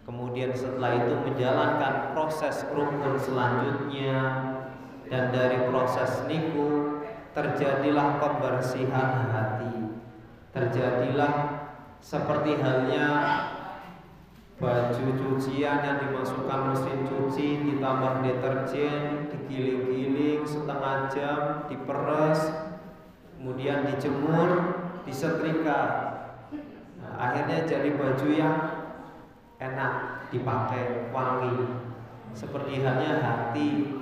Kemudian 0.05 0.57
setelah 0.57 1.05
itu 1.05 1.15
menjalankan 1.21 2.17
proses 2.17 2.65
rukun 2.73 3.21
selanjutnya 3.21 4.21
dan 5.09 5.33
dari 5.33 5.69
proses 5.69 6.25
niku 6.25 7.05
terjadilah 7.37 8.17
kebersihan 8.17 9.29
hati. 9.29 9.77
Terjadilah 10.53 11.33
seperti 12.01 12.57
halnya 12.57 13.07
baju 14.59 15.07
cucian 15.15 15.87
yang 15.87 15.99
dimasukkan 16.03 16.75
mesin 16.75 17.07
cuci 17.07 17.63
ditambah 17.63 18.27
deterjen 18.27 19.31
digiling-giling 19.31 20.43
setengah 20.43 21.07
jam 21.15 21.71
diperes 21.71 22.43
kemudian 23.39 23.87
dijemur 23.87 24.51
disetrika. 25.07 25.83
Nah, 26.99 27.15
akhirnya 27.17 27.71
jadi 27.71 27.95
baju 27.95 28.29
yang 28.35 28.59
enak 29.63 30.27
dipakai 30.35 31.15
wangi. 31.15 31.87
Seperti 32.35 32.83
halnya 32.83 33.23
hati. 33.23 33.95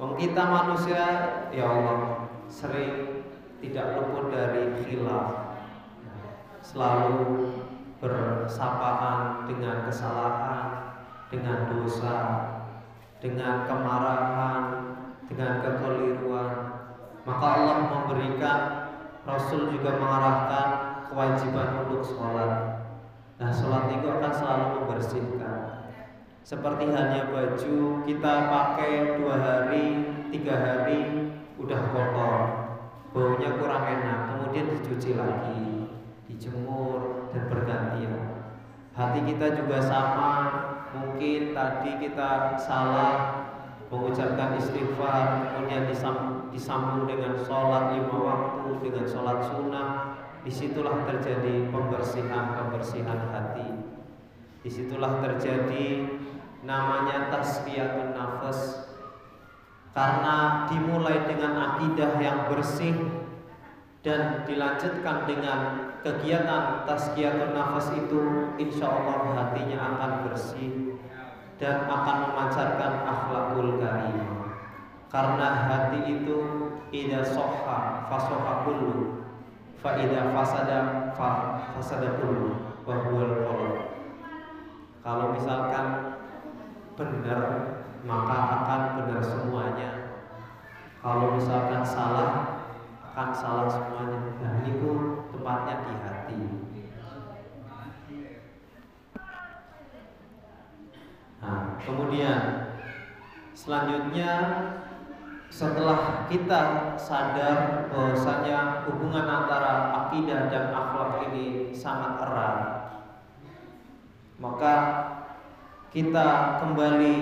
Wong 0.00 0.16
kita 0.16 0.40
manusia 0.40 1.04
ya 1.52 1.64
Allah 1.68 2.24
sering 2.48 3.22
tidak 3.60 4.00
luput 4.00 4.32
dari 4.32 4.72
khilaf. 4.82 5.60
Selalu 6.64 7.59
bersapaan 8.00 9.44
dengan 9.44 9.84
kesalahan, 9.84 10.66
dengan 11.28 11.68
dosa, 11.68 12.16
dengan 13.20 13.68
kemarahan, 13.68 14.62
dengan 15.28 15.60
kekeliruan. 15.60 16.54
Maka 17.28 17.46
Allah 17.60 17.76
memberikan 17.84 18.60
Rasul 19.28 19.68
juga 19.68 20.00
mengarahkan 20.00 20.68
kewajiban 21.12 21.84
untuk 21.84 22.00
sholat. 22.00 22.80
Nah 23.36 23.52
sholat 23.52 23.92
itu 23.92 24.08
akan 24.08 24.32
selalu 24.32 24.66
membersihkan. 24.80 25.60
Seperti 26.40 26.88
halnya 26.88 27.28
baju 27.28 28.00
kita 28.08 28.32
pakai 28.48 29.20
dua 29.20 29.36
hari, 29.36 29.86
tiga 30.32 30.56
hari 30.56 31.28
udah 31.60 31.92
kotor, 31.92 32.36
baunya 33.12 33.60
kurang 33.60 33.84
enak, 33.84 34.18
kemudian 34.32 34.72
dicuci 34.72 35.20
lagi 35.20 35.92
dijemur 36.24 37.19
dan 37.30 37.44
bergantian. 37.50 38.14
Hati 38.94 39.20
kita 39.24 39.54
juga 39.54 39.78
sama, 39.80 40.32
mungkin 40.92 41.54
tadi 41.54 41.90
kita 42.02 42.58
salah 42.58 43.46
mengucapkan 43.90 44.54
istighfar, 44.58 45.54
kemudian 45.54 45.90
disambung 46.54 47.06
dengan 47.10 47.34
sholat 47.42 47.98
lima 47.98 48.18
waktu, 48.18 48.70
dengan 48.82 49.06
sholat 49.06 49.38
sunnah, 49.46 49.88
di 50.46 50.52
situlah 50.52 51.04
terjadi 51.06 51.68
pembersihan-pembersihan 51.68 53.30
hati. 53.34 53.68
Di 54.60 54.70
situlah 54.70 55.24
terjadi 55.24 56.06
namanya 56.62 57.32
tasfiyatun 57.32 58.12
nafas 58.12 58.90
karena 59.90 60.68
dimulai 60.70 61.26
dengan 61.26 61.56
akidah 61.56 62.20
yang 62.20 62.46
bersih 62.52 62.94
dan 64.06 64.44
dilanjutkan 64.46 65.26
dengan 65.26 65.89
kegiatan 66.00 66.88
tazkiyatun 66.88 67.52
nafas 67.52 67.92
itu 67.96 68.20
insya 68.56 68.88
Allah 68.88 69.36
hatinya 69.36 69.78
akan 69.78 70.12
bersih 70.28 70.96
dan 71.60 71.84
akan 71.84 72.16
memancarkan 72.32 72.92
akhlakul 73.04 73.76
karimah. 73.76 74.56
Karena 75.10 75.48
hati 75.68 76.00
itu 76.06 76.38
ida 76.94 77.20
soha 77.20 78.06
fasoha 78.08 78.64
kullu 78.64 79.26
fa 79.82 79.98
ida 79.98 80.32
fasada 80.32 81.10
fa 81.12 81.58
fasada 81.76 82.16
kullu 82.16 82.74
wa 82.86 82.96
kalau 85.00 85.32
misalkan 85.32 86.16
benar 86.92 87.42
maka 88.04 88.36
akan 88.60 88.80
benar 89.00 89.20
semuanya. 89.24 89.90
Kalau 91.00 91.40
misalkan 91.40 91.80
salah 91.80 92.60
akan 93.00 93.28
salah 93.32 93.66
semuanya. 93.68 94.20
Nah 94.44 94.60
itu 94.68 95.19
tempatnya 95.30 95.74
di 95.86 95.94
hati. 96.02 96.40
Nah, 101.40 101.80
kemudian 101.80 102.40
selanjutnya 103.56 104.32
setelah 105.50 106.30
kita 106.30 106.94
sadar 106.94 107.90
bahwasanya 107.90 108.86
hubungan 108.86 109.26
antara 109.26 110.06
akidah 110.06 110.46
dan 110.52 110.70
akhlak 110.70 111.32
ini 111.32 111.74
sangat 111.74 112.22
erat, 112.22 112.58
maka 114.38 114.74
kita 115.90 116.60
kembali 116.62 117.16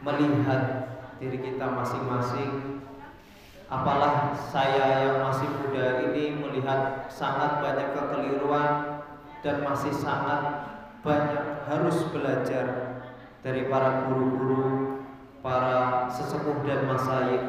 melihat 0.00 0.62
diri 1.20 1.38
kita 1.40 1.66
masing-masing 1.68 2.80
Apalah 3.64 4.36
saya 4.36 5.08
yang 5.08 5.24
masih 5.24 5.48
muda 5.48 6.04
ini 6.12 6.36
melihat 6.36 7.08
sangat 7.08 7.64
banyak 7.64 7.96
kekeliruan 7.96 9.00
dan 9.40 9.64
masih 9.64 9.88
sangat 9.88 10.68
banyak 11.00 11.64
harus 11.64 12.04
belajar 12.12 13.00
dari 13.40 13.68
para 13.68 14.08
guru-guru, 14.08 15.00
para 15.40 16.08
sesepuh 16.12 16.60
dan 16.64 16.84
masyayikh 16.84 17.44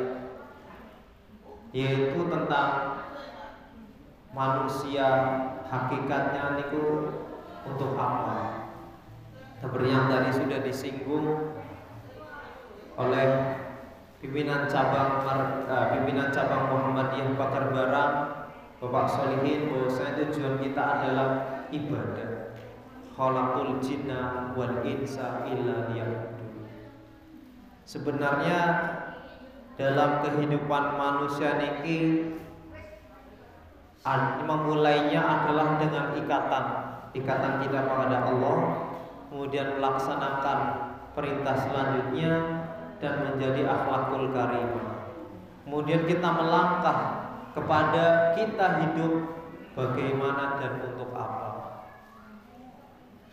yaitu 1.76 2.24
tentang 2.32 3.04
manusia 4.32 5.08
hakikatnya 5.68 6.56
niku 6.56 7.12
untuk 7.68 8.00
apa? 8.00 8.72
Seperti 9.60 9.88
yang 9.92 10.08
tadi 10.08 10.30
sudah 10.32 10.60
disinggung 10.64 11.28
oleh 12.96 13.28
pimpinan 14.26 14.66
cabang 14.66 15.22
uh, 15.22 15.86
pimpinan 15.94 16.34
cabang 16.34 16.66
Muhammadiyah 16.74 17.38
Bakar 17.38 17.70
Barang 17.70 18.14
Bapak 18.82 19.06
Solihin 19.06 19.70
bahwa 19.70 19.86
tujuan 19.94 20.58
kita 20.66 20.82
adalah 20.82 21.30
ibadah. 21.70 22.58
Khalaqul 23.14 23.78
jinna 23.86 24.50
wal 24.58 24.82
insa 24.82 25.46
illa 25.46 25.94
Sebenarnya 27.86 28.60
dalam 29.78 30.26
kehidupan 30.26 30.84
manusia 30.98 31.62
niki 31.62 32.34
memulainya 34.42 35.22
adalah 35.22 35.78
dengan 35.78 36.18
ikatan. 36.18 36.66
Ikatan 37.14 37.54
kita 37.62 37.80
kepada 37.86 38.26
Allah 38.26 38.58
kemudian 39.30 39.78
melaksanakan 39.80 40.60
perintah 41.14 41.56
selanjutnya 41.62 42.65
dan 43.04 43.14
menjadi 43.28 43.68
akhlakul 43.68 44.32
karimah. 44.32 45.12
Kemudian 45.66 46.06
kita 46.06 46.30
melangkah 46.30 47.00
kepada 47.58 48.36
kita 48.38 48.86
hidup 48.86 49.14
bagaimana 49.74 50.62
dan 50.62 50.74
untuk 50.94 51.12
apa. 51.16 51.50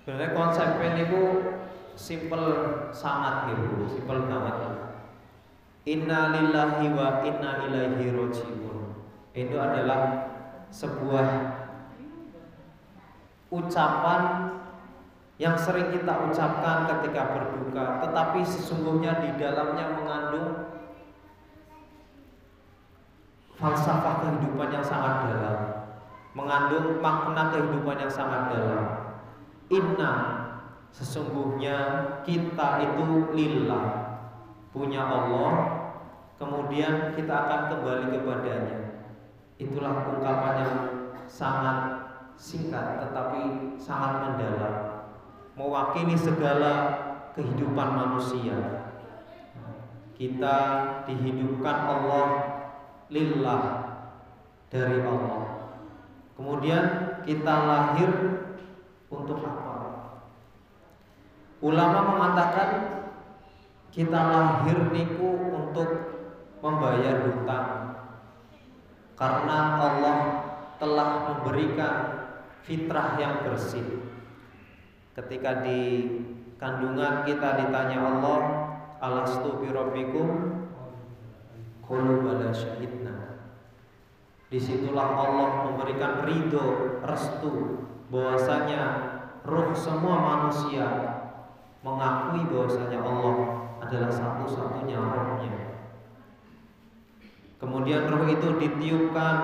Sebenarnya 0.02 0.34
konsepnya 0.34 0.90
itu 1.06 1.22
simple 1.94 2.46
sangat 2.90 3.52
gitu, 3.52 3.86
simple 3.86 4.26
banget. 4.26 4.58
Inna 5.82 6.30
lillahi 6.30 6.86
wa 6.94 7.22
inna 7.26 7.66
ilaihi 7.66 8.14
rojiun. 8.14 8.78
Itu 9.34 9.56
adalah 9.58 10.30
sebuah 10.72 11.26
ucapan 13.52 14.51
yang 15.42 15.58
sering 15.58 15.90
kita 15.90 16.30
ucapkan 16.30 16.86
ketika 16.86 17.34
berduka, 17.34 17.98
tetapi 17.98 18.46
sesungguhnya 18.46 19.18
di 19.26 19.34
dalamnya 19.42 19.90
mengandung 19.98 20.50
falsafah 23.58 24.22
kehidupan 24.22 24.70
yang 24.70 24.86
sangat 24.86 25.34
dalam, 25.34 25.58
mengandung 26.38 27.02
makna 27.02 27.50
kehidupan 27.50 28.06
yang 28.06 28.12
sangat 28.12 28.54
dalam. 28.54 28.82
Inna 29.66 30.12
sesungguhnya 30.94 31.76
kita 32.22 32.68
itu 32.86 33.34
lillah 33.34 33.86
punya 34.70 35.02
Allah 35.02 35.52
kemudian 36.36 37.16
kita 37.16 37.32
akan 37.32 37.60
kembali 37.72 38.06
kepadanya 38.12 38.78
itulah 39.56 40.04
ungkapan 40.04 40.54
yang 40.60 40.76
sangat 41.24 41.78
singkat 42.36 43.00
tetapi 43.00 43.72
sangat 43.80 44.12
mendalam 44.20 44.91
mewakili 45.58 46.16
segala 46.16 46.72
kehidupan 47.36 47.88
manusia 47.92 48.88
kita 50.16 50.58
dihidupkan 51.08 51.76
Allah 51.88 52.28
lillah 53.08 53.62
dari 54.72 55.00
Allah 55.04 55.72
kemudian 56.36 56.84
kita 57.22 57.54
lahir 57.68 58.10
untuk 59.12 59.38
apa? 59.44 59.76
Ulama 61.62 62.16
mengatakan 62.16 62.70
kita 63.92 64.18
lahir 64.18 64.90
niku 64.90 65.30
untuk 65.52 65.90
membayar 66.64 67.28
hutang 67.28 67.70
karena 69.14 69.56
Allah 69.78 70.18
telah 70.82 71.10
memberikan 71.30 71.94
fitrah 72.66 73.14
yang 73.20 73.46
bersih. 73.46 74.11
Ketika 75.12 75.60
di 75.60 76.08
kandungan 76.56 77.28
kita 77.28 77.60
ditanya 77.60 78.00
Allah, 78.00 78.40
alastu 78.96 79.60
bi 79.60 79.68
rabbikum? 79.68 80.28
Qulu 81.84 82.24
bala 82.24 82.48
syahidna. 82.48 83.44
Di 84.48 84.56
situlah 84.56 85.12
Allah 85.12 85.68
memberikan 85.68 86.24
ridho, 86.24 87.00
restu 87.04 87.84
bahwasanya 88.08 88.82
roh 89.44 89.72
semua 89.76 90.16
manusia 90.20 90.88
mengakui 91.84 92.48
bahwasanya 92.48 93.00
Allah 93.04 93.36
adalah 93.84 94.12
satu-satunya 94.12 94.96
rohnya. 94.96 95.56
Kemudian 97.60 98.08
roh 98.08 98.24
itu 98.32 98.48
ditiupkan 98.56 99.36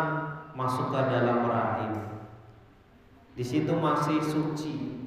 masuk 0.56 0.90
ke 0.90 1.00
dalam 1.12 1.44
rahim. 1.44 1.92
Di 3.36 3.44
situ 3.44 3.70
masih 3.76 4.18
suci. 4.24 4.97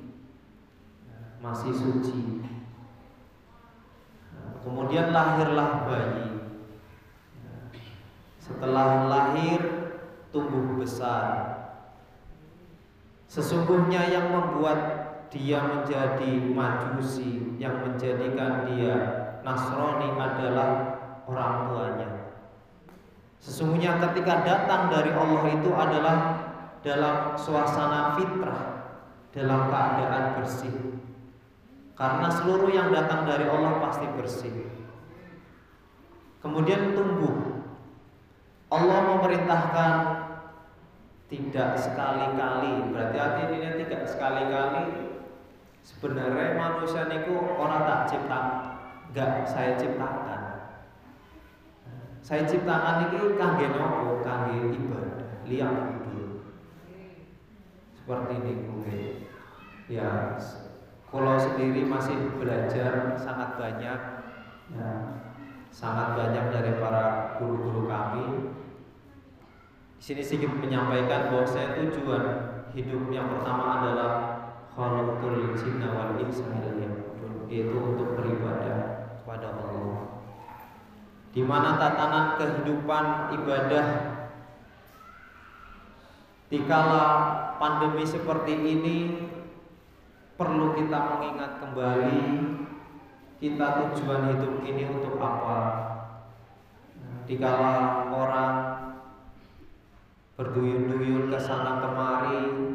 Masih 1.42 1.74
suci. 1.74 2.46
Kemudian 4.62 5.10
lahirlah 5.10 5.90
bayi. 5.90 6.32
Setelah 8.42 9.06
lahir 9.06 9.62
tumbuh 10.34 10.82
besar 10.82 11.56
Sesungguhnya 13.32 14.12
yang 14.12 14.34
membuat 14.34 14.80
dia 15.32 15.64
menjadi 15.64 16.52
majusi 16.52 17.56
Yang 17.62 17.76
menjadikan 17.86 18.66
dia 18.68 18.98
Nasrani 19.46 20.18
adalah 20.18 20.70
orang 21.30 21.56
tuanya 21.70 22.10
Sesungguhnya 23.40 24.02
ketika 24.10 24.44
datang 24.44 24.90
dari 24.90 25.14
Allah 25.14 25.44
itu 25.54 25.70
adalah 25.72 26.18
Dalam 26.82 27.38
suasana 27.38 28.18
fitrah 28.18 28.62
Dalam 29.32 29.70
keadaan 29.70 30.42
bersih 30.42 30.74
Karena 32.02 32.34
seluruh 32.34 32.74
yang 32.74 32.90
datang 32.90 33.30
dari 33.30 33.46
Allah 33.46 33.78
pasti 33.78 34.10
bersih. 34.18 34.50
Kemudian 36.42 36.98
tumbuh. 36.98 37.62
Allah 38.74 39.06
memerintahkan 39.06 39.94
tidak 41.30 41.78
sekali-kali. 41.78 42.90
Berarti 42.90 43.18
arti 43.22 43.42
ini 43.54 43.86
tidak 43.86 44.10
sekali-kali. 44.10 45.14
Sebenarnya 45.86 46.58
manusia 46.58 47.06
niku 47.06 47.38
orang 47.38 47.86
tak 47.86 48.02
cipta 48.10 48.42
enggak 49.14 49.46
saya 49.46 49.78
ciptakan. 49.78 50.42
Saya 52.26 52.50
ciptakan 52.50 53.14
ini 53.14 53.38
kangge 53.38 53.78
nopo? 53.78 54.26
Kangge 54.26 54.74
ibadah. 54.74 55.46
Liang 55.46 56.02
dulu 56.02 56.42
seperti 57.94 58.34
ini 58.42 58.54
mungkin. 58.66 59.14
Ya 59.86 60.42
kalau 61.12 61.36
sendiri 61.36 61.84
masih 61.84 62.16
belajar 62.40 63.20
sangat 63.20 63.60
banyak 63.60 64.00
ya, 64.72 64.90
sangat 65.68 66.16
banyak 66.16 66.46
dari 66.56 66.80
para 66.80 67.36
guru-guru 67.36 67.92
kami 67.92 68.56
di 70.00 70.04
sini 70.04 70.24
sedikit 70.24 70.56
menyampaikan 70.56 71.30
bahwa 71.30 71.46
saya 71.46 71.76
tujuan 71.78 72.24
hidup 72.72 73.12
yang 73.12 73.28
pertama 73.28 73.84
adalah 73.84 74.12
khalaqul 74.72 75.54
jinna 75.60 75.92
wal 75.92 76.16
insa 76.18 76.48
yaitu 77.52 77.76
untuk 77.76 78.16
beribadah 78.16 79.12
kepada 79.22 79.60
Allah. 79.60 80.24
Di 81.36 81.44
mana 81.44 81.76
tatanan 81.76 82.40
kehidupan 82.40 83.36
ibadah 83.36 83.86
dikala 86.48 87.06
pandemi 87.60 88.08
seperti 88.08 88.56
ini 88.56 88.98
perlu 90.42 90.74
kita 90.74 90.98
mengingat 90.98 91.62
kembali 91.62 92.22
kita 93.38 93.66
tujuan 93.78 94.34
hidup 94.34 94.66
ini 94.66 94.90
untuk 94.90 95.22
apa. 95.22 95.58
Dikala 97.30 98.10
orang 98.10 98.54
berduyun-duyun 100.34 101.30
ke 101.30 101.38
sana 101.38 101.78
kemari, 101.78 102.74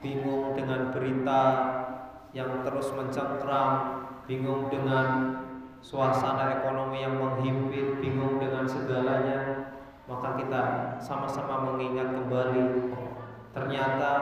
bingung 0.00 0.56
dengan 0.56 0.88
berita 0.88 1.42
yang 2.32 2.64
terus 2.64 2.88
mencengkram, 2.96 3.72
bingung 4.24 4.72
dengan 4.72 5.36
suasana 5.84 6.64
ekonomi 6.64 7.04
yang 7.04 7.20
menghimpit, 7.20 8.00
bingung 8.00 8.40
dengan 8.40 8.64
segalanya, 8.64 9.68
maka 10.08 10.40
kita 10.40 10.62
sama-sama 10.96 11.72
mengingat 11.72 12.08
kembali 12.08 12.92
oh, 12.96 13.20
ternyata 13.52 14.12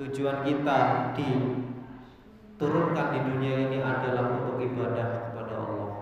tujuan 0.00 0.40
kita 0.48 1.12
diturunkan 2.60 3.16
di 3.16 3.20
dunia 3.24 3.72
ini 3.72 3.80
adalah 3.80 4.36
untuk 4.36 4.60
ibadah 4.60 5.32
kepada 5.32 5.54
Allah. 5.64 5.92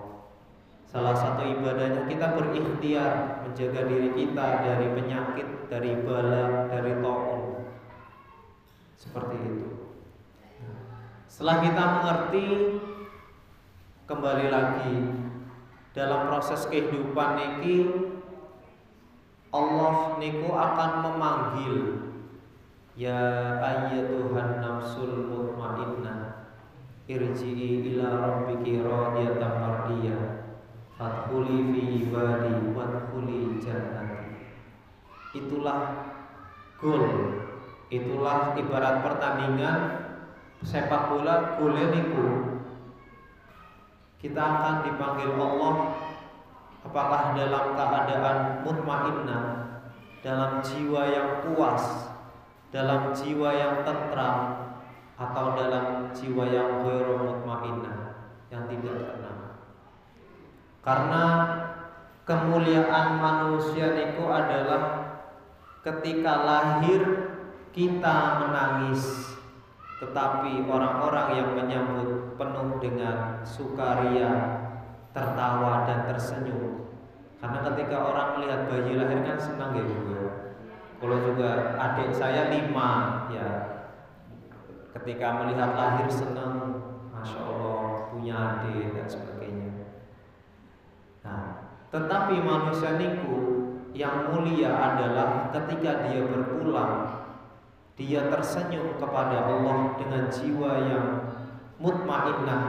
Salah 0.83 1.15
satu 1.15 1.47
ibadahnya 1.55 2.03
kita 2.03 2.35
berikhtiar 2.35 3.47
menjaga 3.47 3.87
diri 3.87 4.11
kita 4.11 4.67
dari 4.67 4.91
penyakit 4.91 5.71
dari 5.71 6.03
bala, 6.03 6.67
dari 6.67 6.99
taun. 6.99 7.63
Seperti 8.99 9.35
itu. 9.39 9.67
Setelah 11.31 11.63
kita 11.63 11.83
mengerti 11.95 12.45
kembali 14.03 14.47
lagi 14.51 14.95
dalam 15.95 16.27
proses 16.27 16.67
kehidupan 16.67 17.39
niki 17.39 17.87
Allah 19.55 20.19
niku 20.19 20.51
akan 20.51 20.91
memanggil 21.07 21.75
Ya 22.99 23.55
ayyatuhan 23.63 24.59
nafsul 24.59 25.23
mutmainnah 25.31 26.28
irji'i 27.09 27.89
ila 27.89 28.21
rabbiki 28.21 28.85
radiyatan 28.85 29.53
mardiyah 29.57 30.21
fadkhuli 30.93 31.73
fi 31.73 31.81
ibadi 32.05 32.53
wadkhuli 32.77 33.57
jannah 33.57 34.29
itulah 35.33 36.05
gol 36.77 37.33
itulah 37.89 38.53
ibarat 38.53 39.01
pertandingan 39.01 39.79
sepak 40.61 41.09
bola 41.09 41.57
golnya 41.57 41.89
niku. 41.89 42.27
Kita 44.19 44.43
akan 44.43 44.75
dipanggil 44.83 45.31
Allah 45.39 45.95
apakah 46.83 47.33
dalam 47.39 47.65
keadaan 47.71 48.37
mutmainnah 48.67 49.43
dalam 50.19 50.59
jiwa 50.59 51.07
yang 51.07 51.29
puas 51.47 52.11
dalam 52.69 53.15
jiwa 53.15 53.49
yang 53.55 53.75
tentram 53.87 54.68
atau 55.19 55.45
dalam 55.59 56.15
jiwa 56.15 56.47
yang 56.47 56.87
ghairu 56.87 57.19
mutmainnah 57.19 58.31
yang 58.47 58.63
tidak 58.71 58.95
tenang 59.11 59.39
karena 60.79 61.23
kemuliaan 62.23 63.19
manusia 63.19 63.93
itu 63.99 64.23
adalah 64.31 65.11
ketika 65.83 66.33
lahir 66.47 67.01
kita 67.75 68.47
menangis 68.47 69.29
tetapi 69.99 70.63
orang-orang 70.63 71.27
yang 71.35 71.49
menyambut 71.59 72.39
penuh 72.39 72.79
dengan 72.79 73.43
sukaria, 73.43 74.31
tertawa 75.11 75.83
dan 75.83 76.07
tersenyum. 76.07 76.87
Karena 77.43 77.59
ketika 77.71 78.07
orang 78.07 78.39
melihat 78.39 78.61
bayi 78.71 78.95
lahir 78.95 79.19
kan 79.27 79.35
senang 79.35 79.75
ya 79.75 79.83
Bu. 79.83 79.95
Ya. 80.15 80.27
Kalau 80.99 81.17
juga 81.23 81.75
adik 81.75 82.15
saya 82.15 82.51
lima 82.51 82.91
ya 83.31 83.47
ketika 84.97 85.43
melihat 85.43 85.75
lahir 85.77 86.07
senang, 86.09 86.81
masya 87.13 87.41
Allah 87.45 88.09
punya 88.09 88.35
adik 88.35 88.95
dan 88.95 89.05
sebagainya. 89.05 89.71
Nah, 91.25 91.45
tetapi 91.89 92.41
manusia 92.41 92.97
niku 92.97 93.37
yang 93.93 94.29
mulia 94.31 94.69
adalah 94.69 95.49
ketika 95.49 96.07
dia 96.09 96.21
berpulang 96.23 97.19
dia 97.99 98.31
tersenyum 98.31 98.95
kepada 98.95 99.43
Allah 99.43 99.99
dengan 99.99 100.31
jiwa 100.31 100.71
yang 100.87 101.07
mutmainnah 101.83 102.63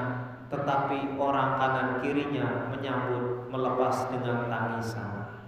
tetapi 0.51 1.15
orang 1.15 1.55
kanan 1.63 1.89
kirinya 2.03 2.75
menyambut 2.75 3.47
melepas 3.47 4.11
dengan 4.11 4.51
tangisan 4.51 5.39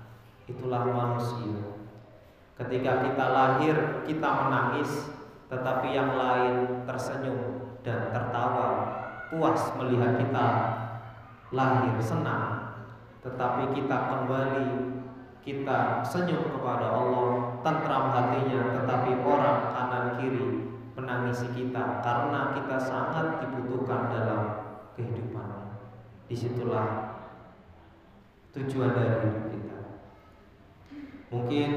itulah 0.46 0.86
manusia 0.86 1.82
ketika 2.54 3.10
kita 3.10 3.26
lahir 3.26 3.76
kita 4.06 4.28
menangis 4.46 5.10
tetapi 5.52 5.92
yang 5.92 6.16
lain 6.16 6.82
tersenyum 6.88 7.76
dan 7.84 8.08
tertawa 8.08 8.68
puas 9.28 9.60
melihat 9.76 10.16
kita 10.16 10.46
lahir 11.52 12.00
senang 12.00 12.62
tetapi 13.22 13.76
kita 13.76 13.96
kembali 14.10 14.92
kita 15.42 16.06
senyum 16.06 16.54
kepada 16.54 16.86
Allah, 16.94 17.58
tentram 17.66 18.14
hatinya, 18.14 18.78
tetapi 18.78 19.26
orang 19.26 19.74
kanan 19.74 20.06
kiri 20.18 20.70
menangisi 20.94 21.50
kita 21.50 21.98
karena 21.98 22.54
kita 22.54 22.78
sangat 22.78 23.42
dibutuhkan 23.42 24.10
dalam 24.10 24.42
kehidupan. 24.94 25.82
Di 26.30 26.34
situlah 26.38 27.18
tujuan 28.54 28.94
dari 28.94 29.14
hidup 29.26 29.46
kita. 29.50 29.80
Mungkin 31.34 31.70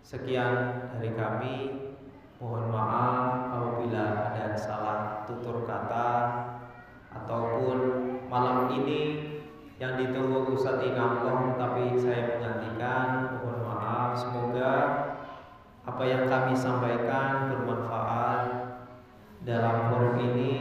sekian 0.00 0.52
dari 0.96 1.12
kami. 1.12 1.56
Mohon 2.36 2.68
maaf 2.68 3.48
apabila 3.48 4.04
ada 4.28 4.52
salah 4.52 5.24
tutur 5.24 5.64
kata 5.64 6.08
ataupun 7.08 7.78
malam 8.28 8.68
ini 8.76 9.24
yang 9.80 9.96
ditunggu 9.96 10.52
Ustadz 10.52 10.84
Inamkoh 10.84 11.56
tapi 11.56 11.96
saya 11.96 12.36
menggantikan 12.36 13.40
mohon 13.40 13.64
maaf. 13.64 14.20
Semoga 14.20 14.72
apa 15.88 16.02
yang 16.04 16.28
kami 16.28 16.52
sampaikan 16.52 17.48
bermanfaat 17.56 18.40
dalam 19.48 19.88
forum 19.88 20.20
ini. 20.20 20.52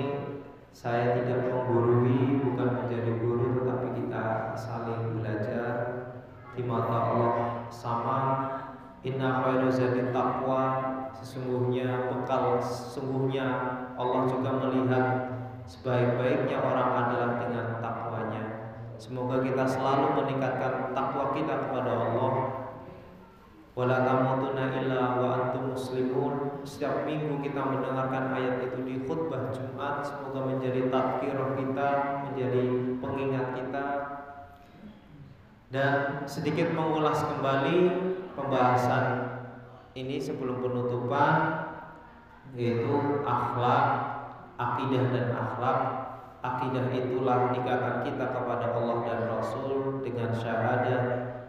Saya 0.71 1.11
tidak 1.11 1.51
menggurui 1.51 2.39
bukan 2.39 2.88
menjadi 2.88 3.19
guru 3.19 3.63
tetapi 3.63 3.88
kita 3.99 4.55
saling 4.55 5.19
belajar 5.19 5.71
di 6.55 6.63
mata 6.63 6.97
Allah 7.11 7.35
sama. 7.67 8.19
Inna 9.03 9.43
khairu 9.43 9.71
taqwa 10.11 10.63
sesungguhnya 11.15 11.64
bekal 12.56 12.63
sesungguhnya 12.63 13.48
Allah 14.00 14.22
juga 14.28 14.50
melihat 14.63 15.08
sebaik-baiknya 15.68 16.58
orang 16.62 16.89
adalah 17.06 17.30
dengan 17.41 17.68
takwanya 17.84 18.44
Semoga 18.96 19.44
kita 19.44 19.68
selalu 19.68 20.24
meningkatkan 20.24 20.96
takwa 20.96 21.36
kita 21.36 21.68
kepada 21.68 22.00
Allah. 22.00 22.34
Wala 23.76 24.08
tamutunna 24.08 24.72
illa 24.72 25.20
wa 25.20 25.28
antum 25.36 25.76
muslimun. 25.76 26.63
Setiap 26.63 27.04
minggu 27.04 27.44
kita 27.44 27.60
mendengarkan 27.60 28.32
ayat 28.32 28.63
itu 28.63 28.88
di 28.88 28.96
khutbah 29.04 29.52
Jumat. 29.52 30.00
Semoga 30.00 30.48
menjadi 30.48 30.88
tadkirah 30.88 31.60
kita, 31.60 31.89
menjadi 32.32 32.63
pengingat 33.04 33.48
kita. 33.60 33.88
Dan 35.76 36.24
sedikit 36.24 36.72
mengulas 36.72 37.20
kembali 37.20 37.78
pembahasan 38.32 39.06
ini 39.91 40.24
sebelum 40.24 40.63
penutupan 40.63 41.64
yaitu 42.56 43.22
akhlak, 43.28 43.86
akidah 44.56 45.04
dan 45.12 45.28
akhlak. 45.36 45.80
Akidah 46.46 46.94
itulah 46.94 47.50
ikatan 47.52 48.06
kita 48.06 48.26
kepada 48.32 48.78
Allah 48.78 48.98
dan 49.04 49.20
Rasul 49.28 50.00
dengan 50.06 50.30
syahadat. 50.32 51.04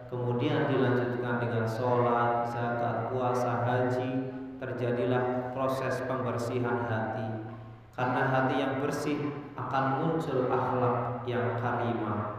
Kemudian 0.09 0.71
dilanjutkan 0.71 1.37
dengan 1.43 1.65
sholat, 1.69 2.49
zakat, 2.49 3.11
puasa, 3.13 3.63
haji. 3.63 4.33
Terjadilah 4.57 5.53
proses 5.53 6.01
pembersihan 6.09 6.89
hati. 6.89 7.29
Karena 7.93 8.21
hati 8.25 8.55
yang 8.57 8.81
bersih 8.81 9.29
akan 9.53 9.85
muncul 10.01 10.49
akhlak 10.49 11.21
yang 11.29 11.61
karimah. 11.61 12.37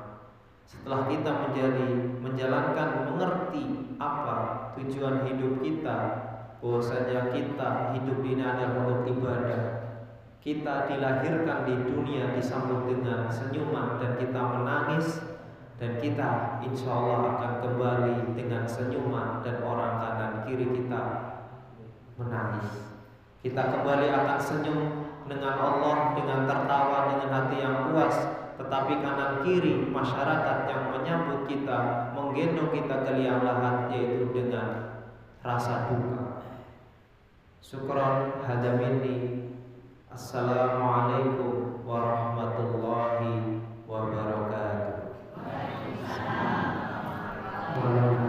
Setelah 0.67 1.07
kita 1.07 1.31
menjadi 1.47 1.89
menjalankan 2.19 2.89
mengerti 3.07 3.95
apa 4.03 4.37
tujuan 4.77 5.25
hidup 5.25 5.63
kita 5.63 6.28
bahwasanya 6.59 7.31
kita 7.31 7.95
hidup 7.95 8.19
ini 8.27 8.43
adalah 8.43 8.87
untuk 8.87 9.07
ibadah 9.15 9.79
kita 10.49 10.89
dilahirkan 10.89 11.67
di 11.69 11.75
dunia 11.83 12.33
disambut 12.33 12.89
dengan 12.89 13.29
senyuman 13.29 14.01
dan 14.01 14.17
kita 14.17 14.41
menangis 14.41 15.21
dan 15.77 16.01
kita 16.01 16.63
insya 16.65 16.89
Allah 16.89 17.37
akan 17.37 17.53
kembali 17.63 18.33
dengan 18.33 18.65
senyuman 18.65 19.45
dan 19.45 19.61
orang 19.61 20.01
kanan 20.01 20.33
kiri 20.49 20.73
kita 20.73 21.03
menangis. 22.17 22.97
Kita 23.45 23.63
kembali 23.77 24.09
akan 24.09 24.41
senyum 24.41 24.81
dengan 25.29 25.55
Allah 25.61 26.17
dengan 26.17 26.49
tertawa 26.49 26.99
dengan 27.13 27.31
hati 27.31 27.57
yang 27.61 27.77
puas 27.93 28.17
tetapi 28.59 29.05
kanan 29.05 29.45
kiri 29.45 29.87
masyarakat 29.91 30.59
yang 30.67 30.83
menyambut 30.97 31.45
kita 31.45 32.11
menggendong 32.17 32.73
kita 32.73 33.05
ke 33.07 33.11
liang 33.21 33.45
lahat 33.45 33.91
yaitu 33.91 34.33
dengan 34.33 35.03
rasa 35.45 35.93
duka. 35.93 36.28
Syukran 37.59 38.47
hada 38.47 38.79
minni. 38.79 39.51
Assalamualaikum 40.15 41.83
warahmatullahi 41.83 43.59
wabarakatuh. 43.83 45.11
Waalaikumsalam. 45.35 46.79
warahmatullahi 47.75 47.99
wabarakatuh 47.99 48.28